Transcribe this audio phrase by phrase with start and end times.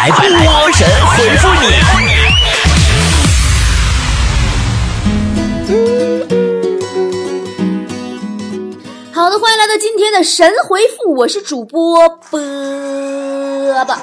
[0.00, 0.18] 来，波
[0.72, 1.66] 神回复你。
[9.12, 12.40] 好的，欢迎来到今天的神回复，我是主播波
[13.90, 14.00] 波。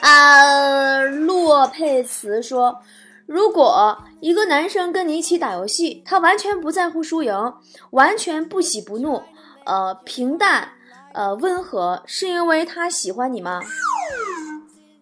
[0.00, 0.98] 啊，
[1.28, 2.80] 洛佩茨说，
[3.26, 7.54] 如果一个男生跟你一起打游戏，他完全不在乎输赢，
[7.90, 9.22] 完全不喜不怒，
[9.64, 10.68] 呃，平淡，
[11.12, 13.60] 呃，温和，是因为他喜欢你吗？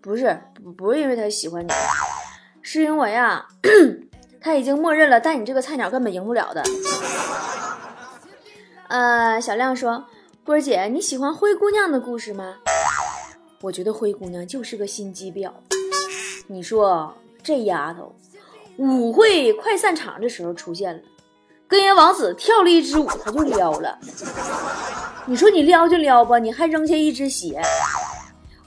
[0.00, 1.70] 不是，不不是因为他喜欢你，
[2.62, 3.46] 是因为啊，
[4.40, 6.62] 他已经默认了，但你这个菜鸟根本赢不了的。
[8.88, 10.06] 呃，小亮说
[10.44, 12.54] ：“波儿姐，你喜欢灰姑娘的故事吗？”
[13.60, 15.50] 我觉得灰姑娘就是个心机婊。
[16.46, 18.14] 你说这丫头，
[18.76, 21.02] 舞会快散场的时候出现了，
[21.66, 23.98] 跟人王子跳了一支舞，她就撩了。
[25.28, 27.60] 你说你撩就撩吧，你还扔下一只鞋。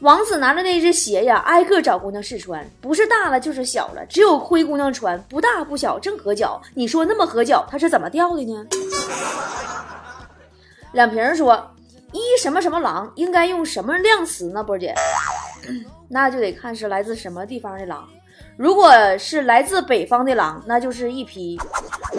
[0.02, 6.62] 王子拿着那只鞋呀，挨个找姑娘试穿，不是大了就是小了，只有灰姑娘穿，不大不小，正合脚。
[6.74, 8.66] 你说那么合脚，它是怎么掉的呢？
[10.92, 11.66] 两瓶说
[12.12, 14.64] ：“一什么什么狼应该用什么量词呢？
[14.64, 14.94] 波姐，
[16.10, 18.08] 那就得看是来自什么地方的狼。
[18.58, 21.58] 如果是来自北方的狼，那就是一批；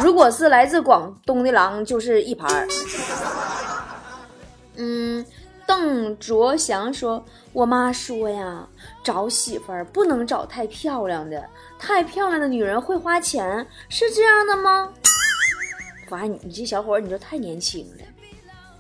[0.03, 2.67] 如果是来自广东的狼，就是一盘。”
[4.83, 5.23] 嗯，
[5.67, 8.67] 邓卓祥说：“我妈说呀，
[9.05, 11.47] 找媳妇儿不能找太漂亮的，
[11.79, 14.91] 太漂亮的女人会花钱，是这样的吗？”
[16.09, 18.05] 哇你你这小伙儿，你就太年轻了。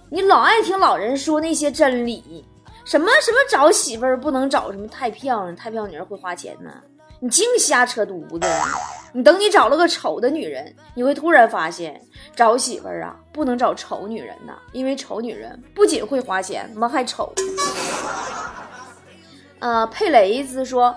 [0.09, 2.45] 你老爱听老人说那些真理，
[2.87, 6.73] 什么什么找媳妇儿不能找什么太漂亮，太漂亮女人会花钱呢？
[7.21, 8.49] 你净瞎扯犊子！
[9.13, 12.01] 你等你找了个丑的女人，你会突然发现
[12.35, 17.31] 找媳妇儿啊不能找丑女人呐，因为丑女人不仅会花钱，他妈还丑。
[19.59, 20.97] 呃，佩雷兹说：“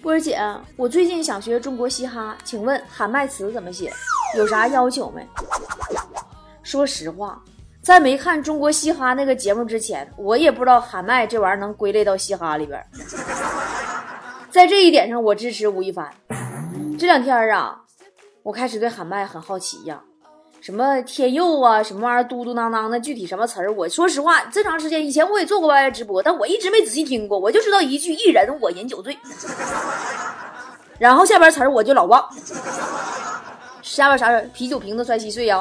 [0.00, 0.38] 波儿姐，
[0.76, 3.92] 我最近想学中国嘻哈，请问喊麦词怎么写？
[4.36, 5.26] 有啥要求没？”
[6.62, 7.42] 说实话。
[7.80, 12.84] 在没看中国嘻哈那个节目之前，我也不知道喊麦这玩意儿能归类到嘻哈里边。
[14.50, 16.10] 在这一点上，我支持吴亦凡。
[16.98, 17.82] 这两天啊，
[18.42, 20.02] 我开始对喊麦很好奇呀，
[20.60, 23.72] 什么天佑啊，什么玩意儿嘟嘟囔囔的，具体什么词儿？
[23.72, 29.16] 我说实话，这长时间以前我也做过 YY 直播，但我一直没仔细听过，我就知道一句“一人我饮酒醉”，
[30.98, 32.26] 然后下边词儿我就老忘。
[33.82, 34.50] 下边啥词？
[34.52, 35.60] 啤酒瓶子摔稀碎呀。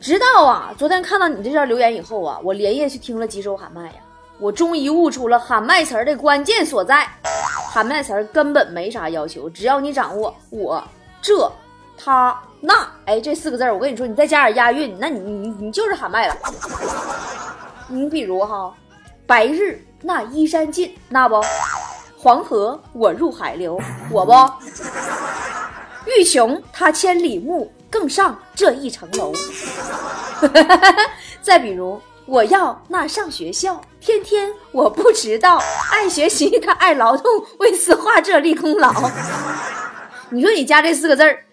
[0.00, 4.00] 直到啊，昨天看到你这条留言以后啊，我连夜去听了几首喊麦呀，
[4.40, 7.06] 我终于悟出了喊麦词儿的关键所在。
[7.72, 10.82] 喊麦词儿根本没啥要求，只要你掌握我
[11.22, 11.52] 这
[11.96, 16.34] 他那，哎，这四个字儿，我跟你说，你再加点押韵，那你你你就是喊麦了。
[17.86, 18.74] 你比如哈，
[19.26, 21.40] 白日那依山尽，那不
[22.16, 23.78] 黄河我入海流，
[24.10, 24.32] 我不
[26.06, 27.70] 欲穷他千里目。
[27.92, 29.32] 更上这一层楼。
[31.42, 35.60] 再比如，我要那上学校，天天我不迟到，
[35.90, 37.24] 爱学习他爱劳动，
[37.58, 38.92] 为此画这立功劳。
[40.30, 41.44] 你说你加这四个字儿，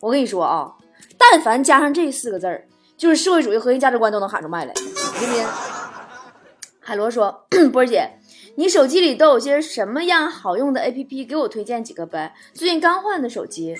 [0.00, 0.72] 我跟你说啊，
[1.16, 5.44] 但凡加上这四个字儿，就是社会主义核心价值观都能喊出麦来，信不信？
[6.80, 8.18] 海螺说：“波儿姐，
[8.56, 11.28] 你手机里都有些什么样好用的 APP？
[11.28, 12.34] 给我推荐几个呗。
[12.52, 13.76] 最近刚换的手机。”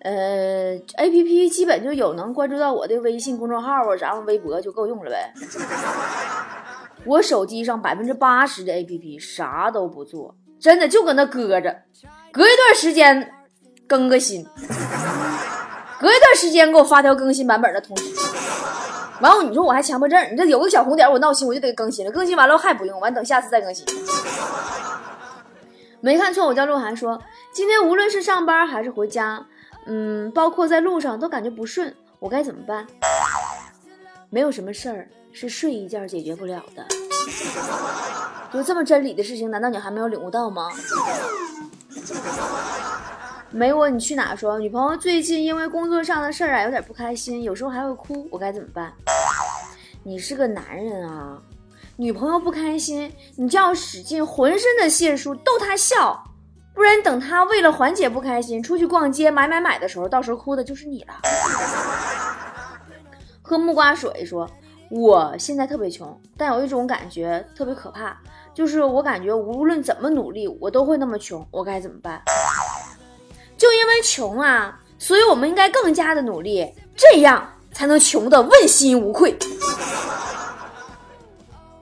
[0.00, 5.32] 呃，A P P 基本就有能关注到我的微信公众号啊，然后微博就够用了呗。
[7.04, 11.76] 我手机上百分之八十的 A P P 啥都不做，真的就搁那搁着，
[12.30, 13.32] 隔一段时间
[13.88, 14.44] 更个新，
[15.98, 18.04] 隔一段时间给我发条更新版本的通知。
[19.20, 23.84] 完后你说我还强迫症，你这有个小红点我闹心我就得更新了，更新完了还不用，完等下次再更新。
[26.00, 27.20] 没看错，我叫鹿晗说，
[27.52, 29.46] 今天无论是上班还是回家。
[29.90, 32.86] 嗯，包括在路上都感觉不顺，我该怎么办？
[34.28, 36.86] 没有什么事儿是睡一觉解决不了的。
[38.52, 40.68] 就这么真理的事情，难道你还没有领悟到吗？
[43.50, 44.58] 没我你去哪说？
[44.58, 48.92] 女朋友最近因为工作上的事儿啊，有点不开心，有时候还会哭，我该怎么办？
[50.02, 51.40] 你是个男人啊，
[51.96, 56.22] 女朋友不开心，你就要使尽浑身的解数逗她笑。
[56.78, 61.14] 不然等他为了缓解不开心，出去逛街买买买的时候，到时候哭的就是你了。
[63.42, 64.48] 喝木瓜水说
[64.88, 68.16] ：“我现在特别穷，但有一种感觉特别可怕，
[68.54, 71.44] 就是我感觉无论怎么努力，我都会那么穷。
[71.50, 72.22] 我该怎么办？
[73.56, 79.36] 就因为穷啊，所以我们应该更加的努力，这样才能穷的问心无愧。”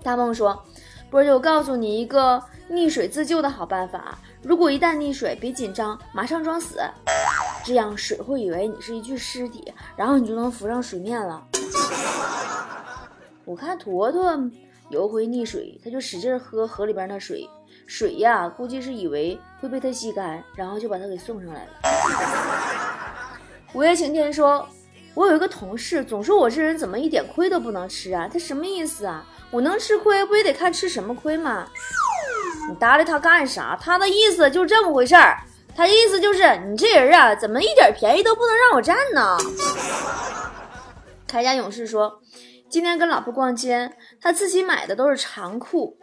[0.02, 0.64] 大梦说
[1.10, 4.18] ：“波姐，我告诉你一个溺水自救的好办法。
[4.46, 6.78] 如果一旦溺水，别紧张，马上装死，
[7.64, 11.44] 这样水会以为你是一具尸体，然后你就能浮上水面了。”
[13.44, 14.38] 我看坨坨
[14.88, 17.44] 有回溺水，他就使劲喝河里边那水，
[17.88, 21.70] 水呀，估计是以为会被他吸干，然后就把他给送上来了。
[23.72, 24.64] 五月晴天说
[25.14, 28.28] ：“我有一个同事，总说我这人怎么一点亏都不能吃啊？
[28.32, 29.26] 他什么意思啊？
[29.50, 31.66] 我能吃亏，不也得看吃什么亏吗？
[32.68, 33.78] 你搭理他干啥？
[33.80, 35.38] 他的意思就这么回事儿。
[35.74, 39.36] 他意思就是你这人啊，怎么一点便宜都不能让我占呢？”
[41.28, 42.20] 铠甲勇士说。
[42.68, 45.96] 今天跟老婆逛街，他自己买的都是长裤，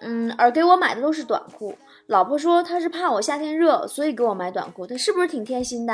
[0.00, 1.76] 嗯，而给我买的都是短裤。
[2.06, 4.86] 老婆说他是怕我夏天热，所以给我买短裤。
[4.86, 5.92] 他是不是挺贴心的？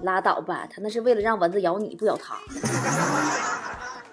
[0.00, 2.34] 拉倒吧，他那是为了让蚊子咬你不咬他。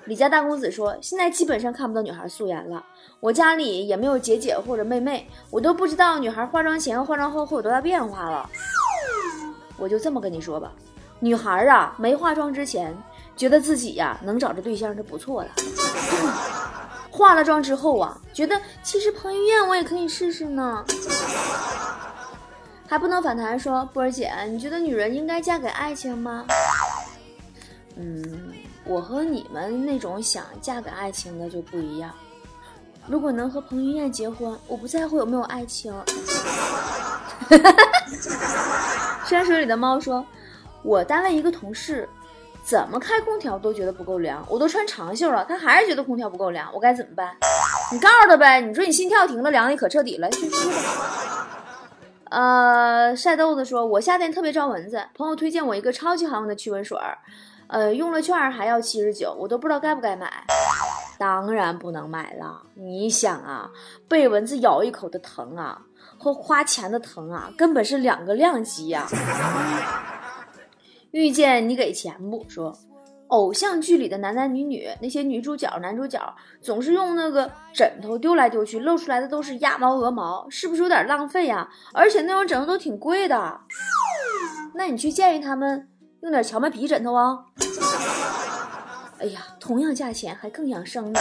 [0.09, 2.83] 李家大公子说，现在基本上看不到女孩素颜了，
[3.19, 8.50] 我家里也没有姐姐或者妹妹，我都不知道女孩化妆前和化妆后会有多大变化了。
[9.77, 10.71] 我就这么跟你说吧，
[11.19, 12.91] 女孩啊，没化妆之前。
[13.38, 15.50] 觉得自己呀能找着对象就不错了，
[17.09, 20.83] 化了妆之后啊，觉得其实彭于晏我也可以试试呢。
[22.88, 26.45] 还不能反弹说波儿姐，你觉得女人应该嫁给爱情吗？
[27.95, 28.51] 嗯，
[28.89, 32.12] 我和你们那种想嫁给爱情的就不一样。
[33.06, 35.94] 如果能和彭于晏结婚，我不在乎有没有爱情。
[39.27, 40.25] 山水里的猫说，
[40.81, 42.09] 我单位一个同事。
[42.62, 47.35] 怎么开空调都觉得不够凉，我都穿长袖了，他还是觉得空调不够凉，我该怎么办？
[47.92, 51.47] 你告诉他呗，你说你心跳停了，凉的可彻底了，去去吧。
[52.30, 57.18] 呃，晒豆子说，我夏天特别招蚊子，朋友推荐我一个超级好用的驱蚊水儿，
[57.69, 60.44] 呃，用了券还要七十九，我都不知道该不该买。
[61.19, 63.69] 当然不能买了，你想啊，
[64.07, 65.80] 被蚊子咬一口的疼啊，
[66.18, 69.06] 和花钱的疼啊，根本是两个量级呀。
[71.12, 72.74] 遇见你给钱不说，
[73.27, 76.19] 偶像剧里的男男女女，那些女主角、男主角
[76.62, 81.69] 总是用那个枕头丢来丢去，露出来的都是鸭毛、鹅毛，是不是有点浪费呀？
[81.94, 83.60] 而且那种枕头都挺贵的，
[84.74, 85.88] 那你去建议他们
[86.21, 87.45] 用点荞麦皮枕头啊。
[89.19, 91.19] 哎呀，同样价钱还更养生呢，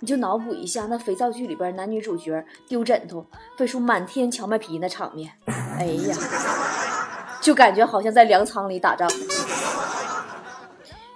[0.00, 5.32] 你就脑补一下那肥皂剧里边男女主角丢枕头飞出满天荞麦皮那场面，
[5.78, 6.16] 哎呀。
[7.42, 9.08] 就感觉好像在粮仓里打仗。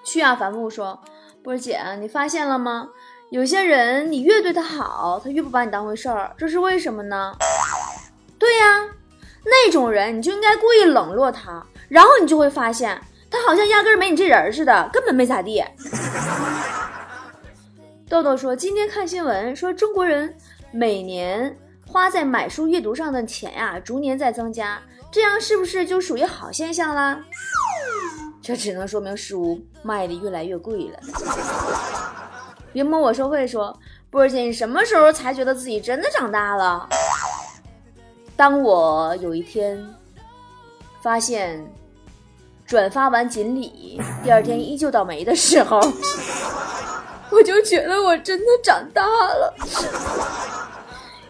[0.04, 1.00] 去啊，凡木说
[1.42, 2.88] ：“波儿姐，你发现了吗？
[3.30, 7.34] 有些人你越对他好，他越不把你当回事儿，这是为什么呢？”
[8.38, 8.88] 对呀，
[9.44, 15.64] 那种人你就应该故意冷落他，然后你就会发现他好像压根儿没你这人似的，根本没咋地。
[18.08, 20.34] 豆豆说：“今天看新闻说中国人
[20.72, 21.56] 每年
[21.86, 24.80] 花在买书阅读上的钱呀，逐年在增加。”
[25.12, 27.20] 这样是不是就属于好现象啦？
[28.40, 30.98] 这只能说明书卖的越来越贵了。
[32.72, 33.76] 别摸我收费说，
[34.08, 36.88] 波儿姐，你什么时候才觉得自己真的长大了？
[38.36, 39.84] 当我有一天
[41.02, 41.60] 发现
[42.70, 45.80] 转发完锦鲤，第二天依旧倒霉的时候，
[47.32, 49.52] 我就觉得我真的长大了。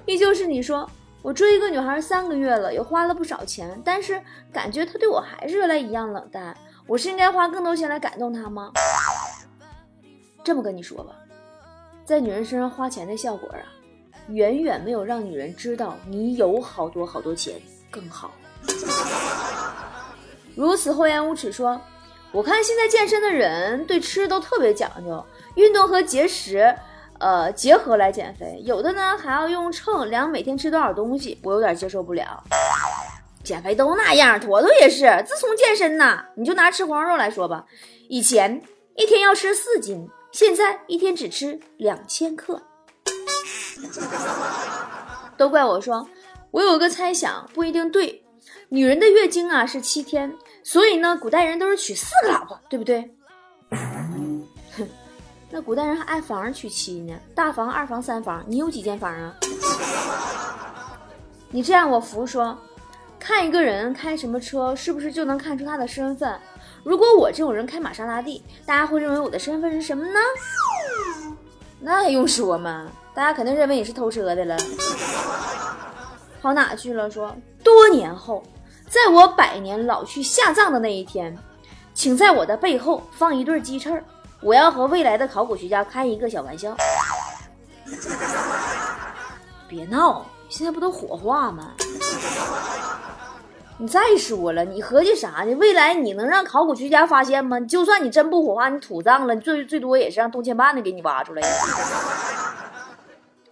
[0.05, 0.87] 依旧是你说。
[1.23, 4.19] 我追一个女孩三个月了，也花了不少钱，但是
[4.51, 6.57] 感觉她对我还是原来一样冷淡。
[6.87, 8.73] 我是应该花更多钱来感动她吗？
[10.43, 11.15] 这么跟你说吧，
[12.07, 13.61] 在女人身上花钱的效果啊，
[14.29, 17.55] 远远没有让女人知道你有好多好多钱
[17.91, 18.31] 更好。
[20.57, 21.81] 如此厚颜无耻说，
[22.33, 26.75] 我看现在健身的人对吃都特别讲究，运动和节食。
[27.19, 32.43] 呃，结合来减肥，有的呢还要用秤量每天吃多少东西，我有点接受不了。
[33.45, 35.23] 减肥都那样，坨坨也是。
[35.27, 37.67] 自从健身呐，你就拿吃黄肉来说吧，
[38.09, 38.63] 以前
[38.97, 42.63] 一天要吃四斤，现在一天只吃两千克。
[45.37, 46.09] 都怪我说，
[46.53, 48.20] 我有个猜想，不一定对。
[48.73, 53.13] 女人的月经啊是七天，所以呢，古代人都是娶四个老婆，对不对？
[53.71, 54.89] 哼
[55.51, 59.35] 那古代人还按房娶妻呢，大房、二房、三房，你有几间房啊？
[61.51, 62.57] 你这样我服说，
[63.19, 66.39] 看一个人开什么车，是不是就能看出他的身份？
[66.85, 70.21] 如果我这种人开玛莎拉蒂，大家会认为我的身份是什么呢？
[71.81, 72.89] 那还用说吗？
[73.17, 74.57] 大家肯定认为你是偷车的了。
[76.41, 77.11] 跑哪去了？
[77.11, 78.45] 说多年后，
[78.91, 81.39] 在我百年老去下葬的那一天，
[81.95, 84.03] 请在我的背后放一对鸡翅儿。
[84.41, 86.77] 我要和未来的考古学家开一个小玩笑。
[89.69, 91.71] 别闹，现在不都火化吗？
[93.79, 95.55] 你再说了，你合计啥呢？
[95.55, 97.61] 未来你能让考古学家发现吗？
[97.61, 101.43] 就算你真不火化，你土葬了，最最多也是让动迁办的给你挖出来。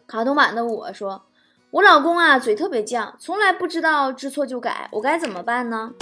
[0.08, 1.22] 卡通版的我说，
[1.70, 5.92] 我老公啊嘴特别犟，从来不知道知错就改，我该怎么办呢？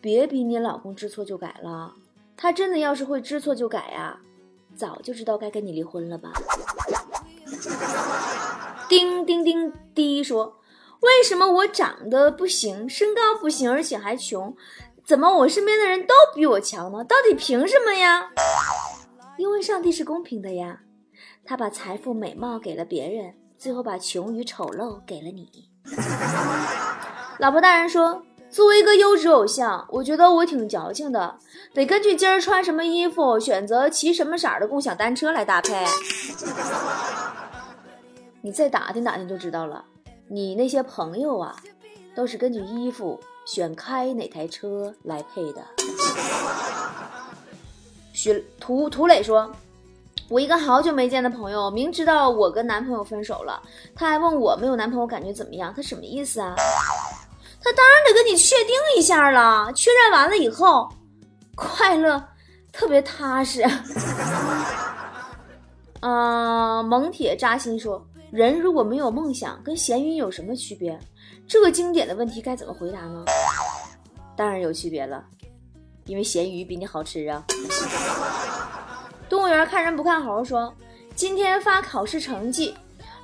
[0.00, 1.94] 别逼你老公知错就改了，
[2.36, 4.18] 他真的要是会知错就改呀，
[4.74, 6.32] 早就知道该跟你离婚了吧。
[8.88, 10.56] 叮叮叮滴说。
[11.00, 14.56] 为什么我长得不行，身高不行，而且还穷？
[15.04, 17.04] 怎么我身边的人都比我强呢？
[17.04, 18.30] 到底凭什么呀？
[19.36, 20.80] 因为上帝是公平的呀，
[21.44, 23.34] 他把财富、美貌给了别人，
[23.66, 25.68] 最后把穷与丑陋给了你。
[27.40, 31.36] 老婆大人说，作为一个优质偶像，我觉得我挺矫情的，
[31.74, 35.84] 得根据今儿穿什么衣服，选择骑什么色的共享单车来搭配。
[38.40, 39.84] 你再打听打听就知道了。
[40.28, 41.56] 你那些朋友啊，
[42.14, 45.64] 都是根据衣服选开哪台车来配的。
[48.12, 49.50] 许涂涂磊说
[50.28, 53.62] ：“我一个好久没见的朋友，明知道我跟男朋友分手了，
[53.94, 55.72] 他还问我没有男朋友感觉怎么样？
[55.74, 56.54] 他什么意思啊？
[57.62, 59.72] 他当然得跟你确定一下了。
[59.72, 60.88] 确认完了以后，
[61.54, 62.22] 快乐
[62.72, 63.64] 特别踏实。
[66.00, 68.04] ”嗯，蒙铁扎心说。
[68.32, 70.98] 人如果没有梦想，跟咸鱼有什么区别？
[71.46, 73.24] 这个经典的问题该怎么回答呢？
[74.36, 75.24] 当然有区别了，
[76.06, 77.44] 因为咸鱼比你好吃啊。
[79.28, 80.72] 动物园看人不看猴说，
[81.14, 82.74] 今天发考试成绩，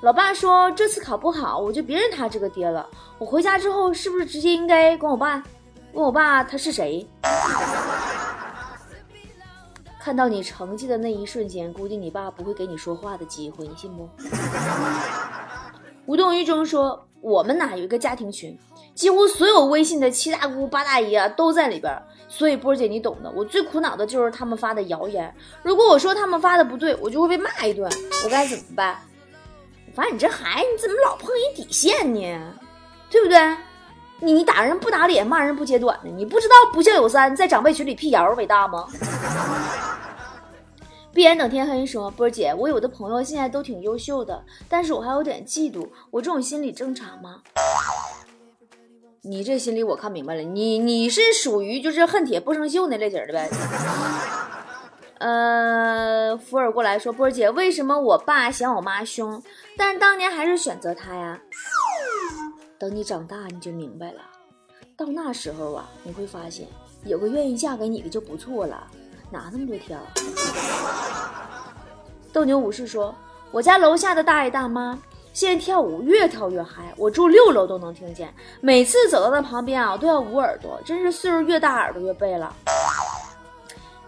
[0.01, 2.89] 老爸说这次考不好，我就别认他这个爹了。
[3.19, 5.43] 我回家之后是不是直接应该管我爸？
[5.93, 7.07] 问我爸他是谁？
[10.01, 14.09] 看到你成绩的那一瞬间，估计你爸不会给你说话的机会，你信不？
[16.07, 18.59] 无动于衷说：“我们呐有一个家庭群，
[18.95, 21.97] 几乎所有微信的七大姑八大姨啊都在里边。
[22.29, 25.33] 所以波姐你懂的，我最苦恼的就是他们发的谣言。
[25.63, 27.91] 如果我说他们发的不对，我就会被骂一顿。
[28.25, 28.97] 我该怎么办？
[29.87, 32.55] 我发现你这孩子你怎么老碰人底线呢？
[33.09, 33.39] 对不对？
[34.19, 38.87] 你打人不打脸，骂人不揭短的，你不知道不孝有三，在长辈群里辟谣伟大吗？”
[41.13, 45.87] 闭眼等天黑说：“波儿姐，我有的朋友现在都挺优秀的，但是我还有点嫉妒。
[46.11, 47.43] 我这种心理正常吗？
[49.21, 53.51] 你这心理我看明白了，你你是属于就是恨铁不成锈那类型的呗。
[55.19, 59.41] 呃，福尔过来说，波儿姐，为什么我爸嫌我妈凶，
[59.77, 61.39] 但当年还是选择他呀？
[62.79, 64.23] 等你长大你就明白了，
[64.97, 66.67] 到那时候啊，你会发现
[67.05, 68.91] 有个愿意嫁给你的就不错了。”
[69.33, 69.99] 哪那么多挑？
[72.35, 73.15] 斗牛武士说
[73.51, 74.99] ：“我家楼下的大爷大妈
[75.33, 78.33] 现在跳舞越跳越嗨，我住六楼都能听见。
[78.61, 82.55] 每次走到那旁边啊，都要捂耳朵，真是岁数越大耳朵越背了。”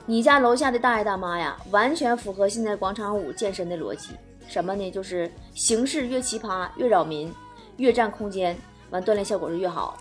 [0.05, 4.11] 你家楼下的大爷大妈呀，完全符合现在广场舞健身的逻辑。
[4.47, 4.91] 什么呢？
[4.91, 7.35] 就是形式越奇葩越扰民，
[7.79, 8.55] 越占空间，
[8.91, 9.97] 完锻炼效果是越好。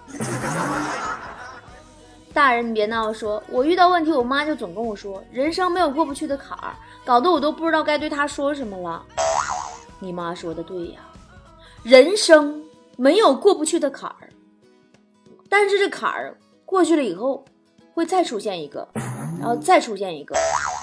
[2.33, 3.13] 大人，你别闹！
[3.13, 6.73] 说我遇到问题，我妈就总跟我说，人生没有过不去的坎儿，
[7.05, 9.05] 搞得我都不知道该对她说什么了。
[9.99, 11.01] 你妈说的对呀，
[11.83, 12.59] 人生
[12.97, 14.29] 没有过不去的坎儿，
[15.47, 16.35] 但是这坎儿
[16.65, 17.45] 过去了以后，
[17.93, 18.87] 会再出现一个，
[19.39, 20.35] 然后再出现一个，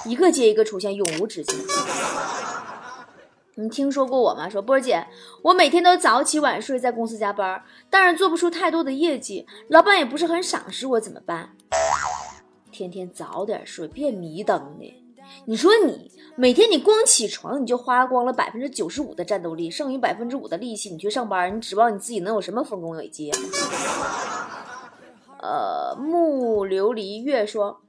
[0.05, 1.59] 一个接一个出现，永无止境。
[3.55, 4.47] 你听说过我吗？
[4.47, 5.05] 说波儿姐，
[5.41, 11.49] 我每天都早起晚睡，在公司加班，但是做不出太多的业绩，老板也不是很赏识我，怎么办？
[12.71, 14.97] 天天早点睡，别迷瞪的。
[15.45, 23.31] 你说你每天你光起床，你就花光了百分之九十五的战斗力，剩余百分之五的力气，你去上班，你指望你自己能有什么丰功伟绩？
[25.41, 27.81] 呃，木琉璃月说，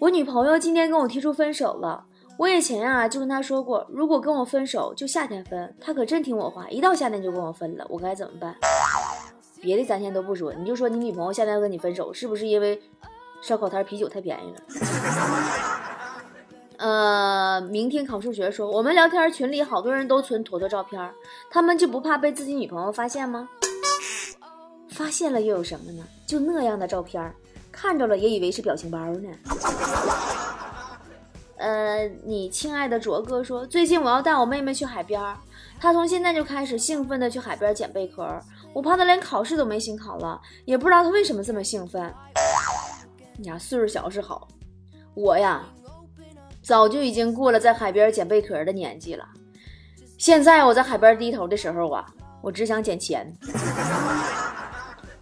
[0.00, 2.04] 我女朋友今天跟我提出分手了。
[2.36, 8.54] 我以前啊就跟他说过，如果跟我分手就夏天分，他可真听我话，一到夏天就跟我分了，我该怎么办？
[9.60, 12.80] 别的咱先都不说，你就说你女朋友夏天要跟你分手，是不是因为
[13.40, 14.60] 烧烤摊啤酒太便宜了？
[16.76, 21.10] 呃，明天考数学说，我们聊天群里好多人都存坨坨照片，
[21.48, 23.48] 他们就不怕被自己女朋友发现吗？
[24.90, 26.04] 发现了又有什么呢？
[26.26, 27.32] 就那样的照片，
[27.70, 29.28] 看着了也以为是表情包呢。
[31.64, 35.18] 呃，你亲爱的卓哥说，最近我要带我妹妹去海边，
[35.80, 38.38] 她从现在就开始兴奋的去海边捡贝壳，
[38.74, 42.12] 我怕她连考试都没心考了，也不知道她为什么这么兴奋。
[43.38, 44.46] 你呀，岁数小是好，
[45.14, 45.64] 我呀，
[46.62, 49.26] 早就已经过了在海边捡贝壳的年纪了，
[50.18, 52.04] 现在我在海边低头的时候啊，
[52.42, 53.34] 我只想捡钱。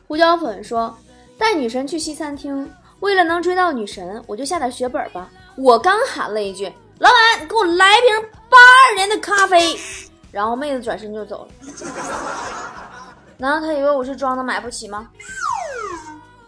[0.08, 0.92] 胡椒粉说
[1.38, 2.68] ：“带女神去西餐厅，
[2.98, 9.78] 为了能追到女神，我就下点血本吧。”我刚喊了一句：“老板，给我来瓶八二年的咖啡。”
[10.32, 11.52] 然后妹子转身就走了。
[13.36, 15.08] 难道他以为我是装的买不起吗？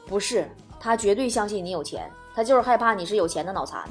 [0.06, 3.82] 不是，他绝对相信你有钱，他就是害怕你是有钱的脑残。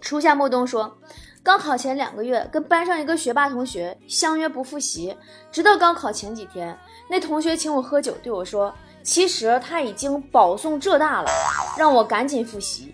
[0.00, 0.96] 初夏莫冬说。
[1.42, 5.16] 高考前两个月，跟班上一个学霸同学相约不复习，
[5.52, 6.76] 直到高考前几天，
[7.08, 8.74] 那同学请我喝酒，对我说
[9.06, 11.30] ：“其实他已经保送浙大了，
[11.78, 12.92] 让我赶紧复习。”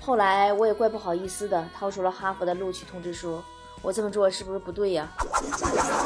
[0.00, 3.42] 后来我也怪不好意思的，掏出了哈佛的录取通知书。
[3.82, 5.08] 我这么做是不是不对呀？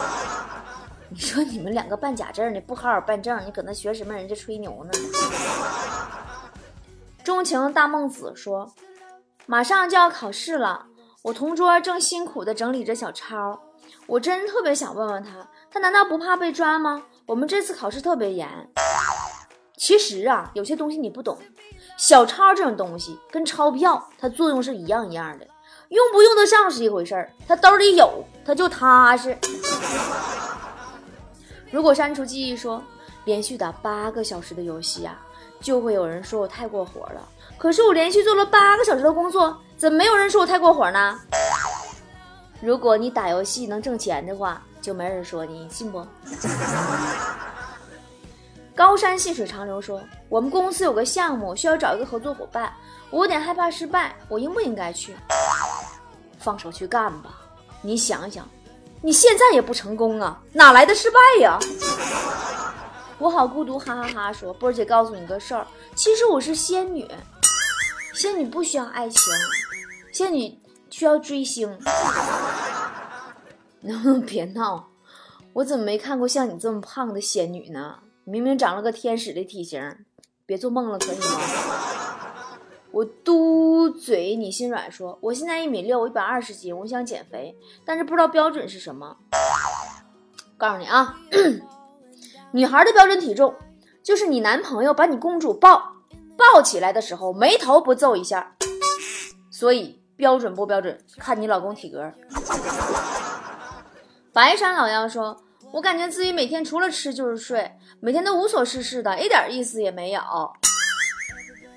[1.10, 4.14] 你说你们两个办假证的，不好好办证，你搁那学什么？
[4.14, 4.90] 人家吹牛呢？
[7.22, 8.72] 钟情大孟子说。
[9.44, 10.86] 马上就要考试了，
[11.22, 13.60] 我同桌正辛苦地整理着小抄，
[14.06, 17.02] 我真特别想问问他，他难道不怕被抓吗？
[17.26, 18.48] 我们这次考试特别严。
[19.76, 21.38] 其实啊，有些东西你不懂，
[21.96, 25.46] 小抄这种东西跟钞票，它作用是一样一样的，
[25.88, 29.36] 用不用得上是一回事儿，他兜里有，他就踏实。
[31.70, 32.82] 如果删除记忆说
[33.24, 35.18] 连续打八个小时的游戏啊，
[35.60, 37.28] 就会有人说我太过火了。
[37.56, 41.18] 可是我连续做了八个小时的工作，怎么没有人说我太过火呢？
[42.60, 46.06] 如果你打游戏能挣钱的话，就没人说你，信不？
[48.74, 52.72] 高山细水长流说，我们公司有个项目需要找一个合作伙伴，
[53.10, 55.14] 我有点害怕失败，我应不应该去？
[56.38, 57.30] 放手去干吧。
[57.80, 58.48] 你想想，
[59.00, 61.58] 你现在也不成功啊，哪来的失败呀？
[63.18, 64.32] 我好孤独，哈哈哈！
[64.32, 67.08] 说波儿姐告诉你个事儿，其实我是仙女。
[68.14, 69.20] 仙女不需要爱情，
[70.12, 70.58] 仙女
[70.90, 71.78] 需要追星。
[73.82, 74.88] 能不能别闹？
[75.52, 77.98] 我怎么没看过像你这么胖的仙女呢？
[78.24, 79.96] 明明长了个天使的体型，
[80.46, 82.58] 别做梦了，可以吗？
[82.92, 89.16] 我嘟嘴，你心软说，我现在一米六，我一百二十斤，我想减肥，但是不知道标准是什么。
[90.56, 91.18] 告诉你啊，
[92.52, 93.54] 女孩的标准体重
[94.02, 95.92] 就是你男朋友把你公主抱。
[96.34, 98.56] 抱起来的时候，眉头不皱一下，
[99.50, 102.12] 所以标准不标准，看你老公体格。
[104.34, 105.36] 白山老妖说
[105.72, 110.22] ：“我感觉自己每天除了吃就是睡，每天都无所事事的，一点意思也没有。”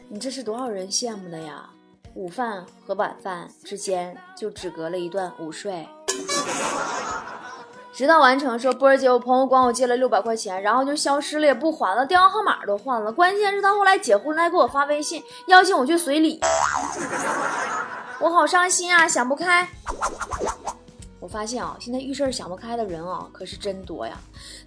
[0.07, 1.65] 你这是多少人羡慕的呀？
[2.13, 5.85] 午饭和晚饭之间就只隔了一段午睡。
[7.93, 13.11] 直到完成，说波儿姐，我朋友管我借了六百块钱，然后就消失了，也不还了，电话号码都换了。
[13.11, 16.39] 关键是他后来结婚了，还给我发微信邀请我去随礼，
[18.19, 19.67] 我好伤心啊，想不开。
[21.25, 24.15] 我发现啊，现在遇事想不开的人啊，可是真多呀。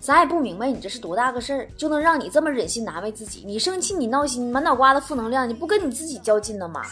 [0.01, 3.45] 咱也不明白你这是多大个事儿，就能让你这么忍心难为自己？
[3.47, 6.83] 你生气，你闹心，满脑瓜子负能量，你不跟你自己较劲呢吗？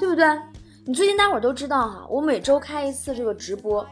[0.00, 0.24] 对不对？
[0.86, 3.86] 你最近大伙儿都知道哈，我每周开一次这个直播。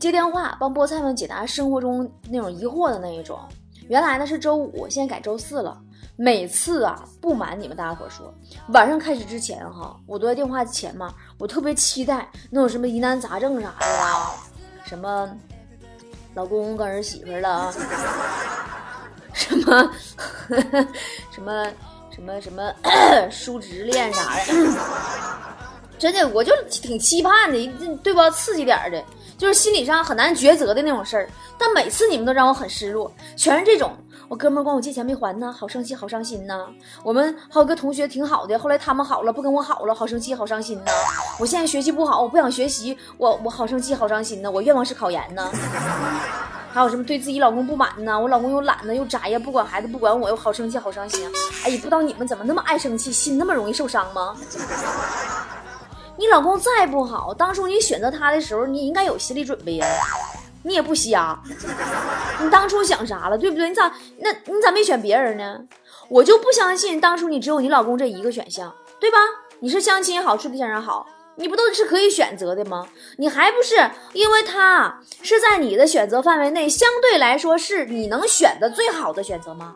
[0.00, 3.38] 接电话帮菠菜们解答生活中那种疑惑的那一种，
[3.86, 5.80] 原来呢是周五，现在改周四了。
[6.20, 8.34] 每次啊，不瞒你们大家伙说，
[8.70, 14.34] 晚上开始之前哈，我都在电话前嘛，我特别期待那种什么疑难杂症啥的啊，
[14.84, 15.30] 什么
[16.34, 17.72] 老公跟儿媳妇了，
[19.32, 19.92] 什么
[21.30, 21.64] 什么
[22.10, 22.74] 什么什么
[23.30, 24.52] 叔侄恋啥的，
[26.00, 28.28] 真的我就挺期盼的，对吧？
[28.28, 29.00] 刺激点的。
[29.38, 33.96] 就是心理上很难抉择的那种事儿，但每次你们都让我很失落，全是这种。
[34.28, 36.66] 我哥们管我借钱没还呢，好生气，好伤心呢。
[37.02, 40.92] 我们还有个同学挺好的，后来他们好了，不跟我好了，好生气，好伤心呢。
[41.40, 44.50] 我现在学习不好，我不想学习，我我好生气，好伤心呢。
[44.50, 45.50] 我愿望是考研呢。
[46.70, 48.20] 还有什么对自己老公不满呢？
[48.20, 51.26] 我老公又懒呢，又宅呀，不管孩子，不管我，又好生气，好伤心。
[51.64, 54.36] 哎呀，不知道你们怎么那么爱生气，心那么容易受伤吗？
[56.18, 59.86] 你老公再不好，当初你选择他的时候，你应该有心理准备呀。
[60.62, 61.38] 你也不瞎，
[62.42, 63.68] 你当初想啥了，对不对？
[63.68, 65.60] 你咋那你咋没选别人呢？
[66.08, 69.18] 我就不相信当初你只有你老公这一个选项，对吧？
[69.60, 72.86] 你是相亲好，处对象人好，你不都是可以选择的吗？
[73.18, 79.74] 你还不是因为他是在你的选择范围内，相对来说是你能选的最好的选择吗？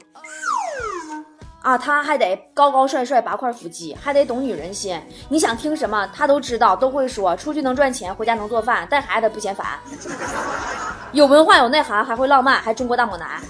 [1.62, 5.00] 啊，他还得高高帅帅八块腹肌，还得懂女人心。
[5.28, 7.36] 你想听什么，他都知道，都会说。
[7.36, 9.78] 出去能赚钱，回家能做饭，带孩子不嫌烦。
[11.12, 13.40] 有文化有内涵，还会浪漫，还中国大猛男。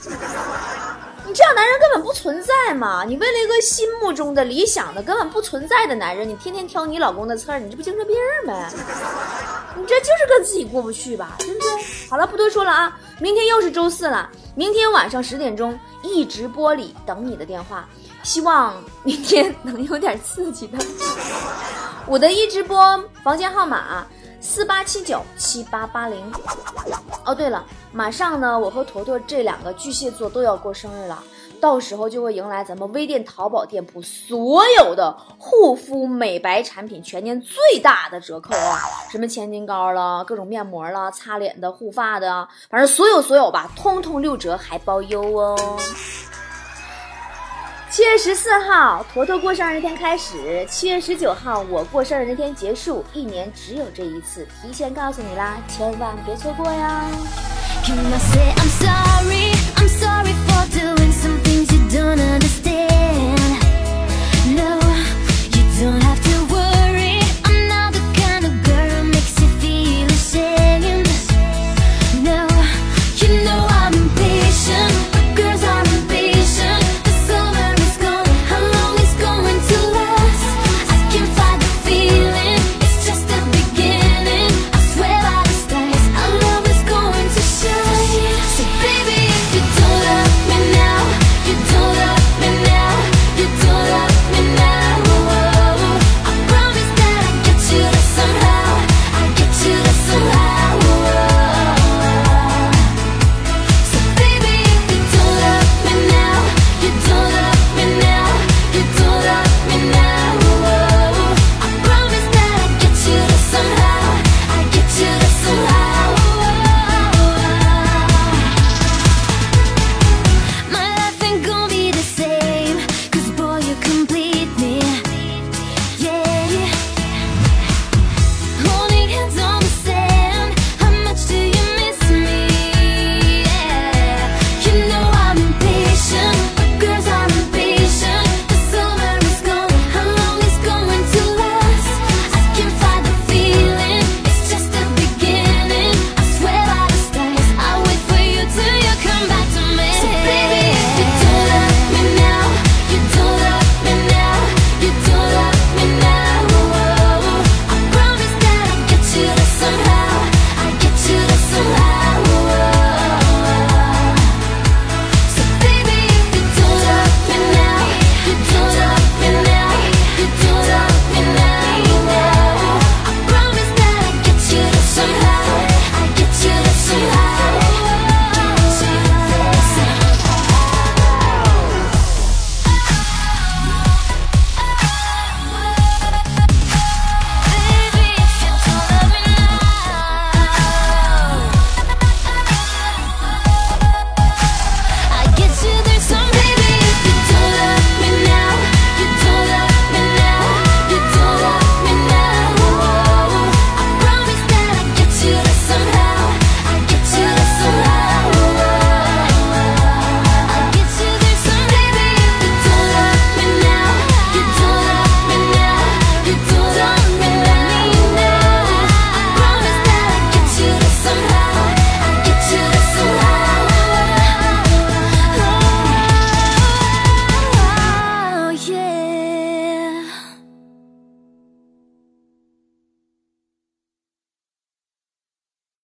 [1.25, 3.05] 你这样男人根本不存在嘛！
[3.07, 8.15] 你为了一个心目中的理想的根本不存在的男人，你天天挑你老公的刺儿，你这不精神病
[8.47, 8.69] 呗？
[9.75, 11.37] 你这就是跟自己过不去吧？
[11.39, 11.71] 对不对？
[12.11, 12.99] 好了，不多说了啊！
[13.21, 17.89] 明天又是周四了，明天晚上十点钟一直播里等你的电话，
[18.23, 20.79] 希望明天能有点刺激的。
[22.07, 24.07] 我的一直播房间号码
[24.41, 26.33] 四八七九七八八零。
[27.25, 31.23] 哦，对了，马上呢，我和坨坨这两个巨蟹座都要过生日了，
[31.61, 38.81] 到时候就会迎来咱们微店淘宝店铺所有的护肤美白产品全年最大的折扣啊！
[39.11, 45.57] 什么千金膏了，各种面膜了，擦脸的、护发的，反正所有所有吧，通通六折还包邮哦。
[47.93, 53.05] 七月十四号，坨坨过生日那天开始；七月十九号，我过生日那天结束。
[53.13, 57.05] 一年只有这一次，提前告诉你啦，千万别错过呀！